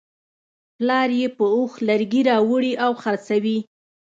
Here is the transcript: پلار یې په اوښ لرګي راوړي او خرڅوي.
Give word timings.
پلار 0.75 1.09
یې 1.19 1.27
په 1.37 1.45
اوښ 1.55 1.71
لرګي 1.87 2.21
راوړي 2.29 2.73
او 2.85 2.91
خرڅوي. 3.01 3.57